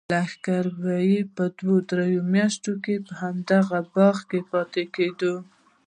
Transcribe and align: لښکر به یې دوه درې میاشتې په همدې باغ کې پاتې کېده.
لښکر 0.13 0.65
به 0.79 0.95
یې 1.11 1.19
دوه 1.59 1.77
درې 1.89 2.11
میاشتې 2.33 2.95
په 3.05 3.13
همدې 3.21 3.59
باغ 3.93 4.15
کې 4.29 4.39
پاتې 4.49 4.83
کېده. 4.95 5.33